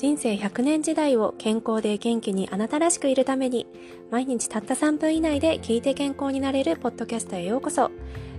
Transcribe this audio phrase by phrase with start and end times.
[0.00, 3.66] 人生100年時代を健康で元気にあなたらしくいるために
[4.10, 7.90] 毎日たった3分以内で聞いて健康になれるポッドキャストへようこそ。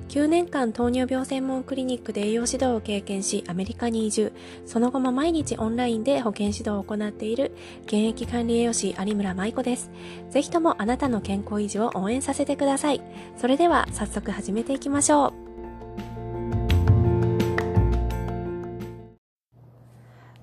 [0.10, 4.34] 9年間糖尿病専門クリニックで栄養指導を経験しアメリカに移住。
[4.66, 7.52] その後も毎日オンラインで保健指導を行っている。
[7.84, 9.91] 現役管理栄養士有村舞子です。
[10.32, 13.04] ぜひともあなたの健康維持を応援させてください。
[13.38, 15.50] それでは早速始めていきましょう。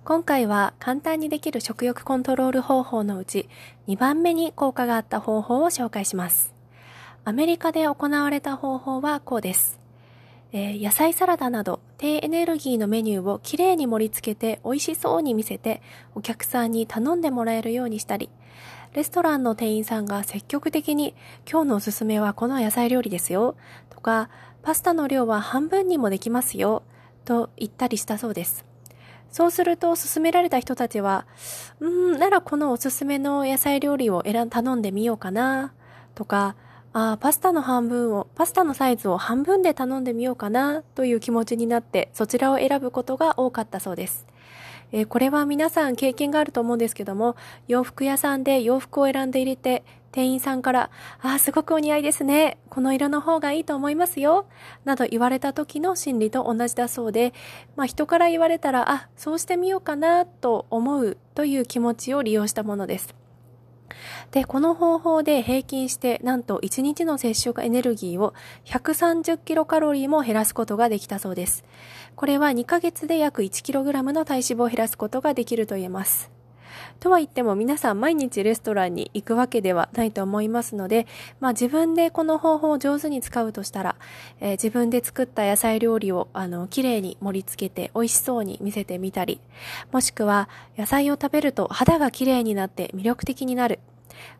[0.08, 3.46] 今回は簡単にできる食欲コントロール方法のうち
[3.88, 6.54] 2番目に効果があった方法を紹介します
[7.26, 9.78] アメリカで行われた方法はこうです。
[10.52, 15.82] えー、野菜サラダなど低エネルギーのメニューをきれいに盛り付けて美味しそうに見せて
[16.14, 18.30] お客さんに頼んでもらえるようにしたり、
[18.94, 21.14] レストランの店員さんが積極的に
[21.46, 23.56] 今日のおすすめはこの野菜料理ですよ
[23.90, 24.30] とか
[24.62, 26.82] パスタの量は半分にもできますよ
[27.26, 28.67] と言ったりしたそうです。
[29.30, 31.26] そうすると勧められた人たちは、
[31.80, 35.72] うん、ならこのおすすめの野菜料理を選頼んでみようかな
[36.14, 36.56] とか、
[36.92, 44.26] ああ、パスタの半分を、パスタのサイズを半分で頼んでみようかなという気持ちになってそちらを選ぶことが多かったそうです。
[44.90, 49.84] えー、これは皆さん経験があると思うんですけども、洋服屋さんで洋服を選んで入れて、
[50.18, 52.58] 店員さんから、ああ、すごくお似合いですね。
[52.70, 54.46] この色の方がいいと思いますよ。
[54.84, 57.32] など言われた時の心理と同じだそうで、
[57.76, 63.14] まあ人から言われたら、あ、そうしてみようかなと思うという気持ちを利用したものです。
[64.32, 71.62] で、この方法で平均してなんと1日の摂取エネルギーを130キロカロリーも減らすことができたそうです。
[72.16, 76.37] これは2ヶ月で約1キログラムの体脂肪を減らすことができると言えます。
[77.00, 81.06] とは言っても皆さん毎日レストランに行くわけではないと思いますので、
[81.40, 83.96] まあ自分でこの方法を上手に使うとしたら、
[84.40, 89.40] えー、自分で作った野菜料理をあの綺麗に盛り付けて美味しそうに見せてみたり、
[89.92, 93.80] もしくは野菜を食べると肌が綺麗になって魅力的になる。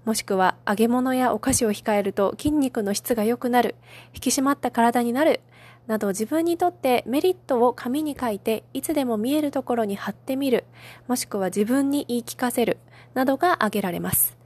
[0.05, 3.77] もしくは揚げ物やお菓子を控えると筋肉の質が良くなる、
[4.15, 5.41] 引き締まった体になる、
[5.89, 10.65] など自分にとってメリットを紙に書いていつでも見えるところに貼ってみる、
[11.09, 12.77] もしくは自分に言い聞かせる、
[13.15, 14.37] などが挙げられます。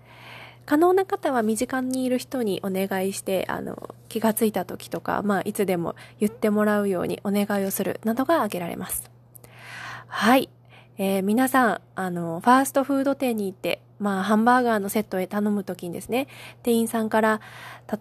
[0.65, 9.11] 可能な方は身近にいる人にお願いして、あの、気がついた時とか、まあ、いつでも言ってもらうようにお願いをする、などが挙げられます。
[10.07, 10.49] はい。
[10.99, 16.27] えー、皆さん、あの、ファーストフード店に行って、まあ、ハンバーガーのセットへ頼むときにですね、
[16.65, 17.41] 店員さんから、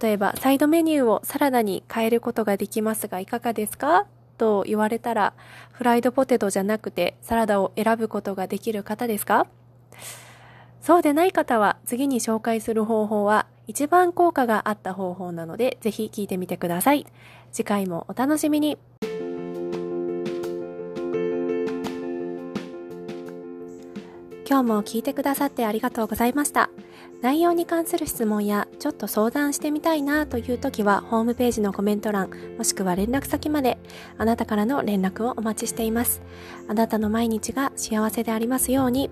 [0.01, 4.07] 例えば、サイドメニューをサラダに変えることができますが、いかがですか？
[4.39, 5.34] と言われたら、
[5.72, 9.45] フライドポテトじゃなくて、サラダを選ぶことができる方ですか？
[10.81, 17.06] そうでない方は、次に紹介する方法は、一番効果があった方法なので、ぜひ聞いてみてください。
[17.51, 18.79] 次回もお楽しみに。
[24.51, 26.69] 今日も聞いてくださってありがとうございました。
[27.22, 33.78] 内容に関する質問やちょっと相談してみたいなという時はホームページのコメント欄もしくは連絡先まで
[34.17, 36.22] あなたからの連絡をお待ちしています。
[36.67, 39.09] あなたの毎日が幸せでありますように。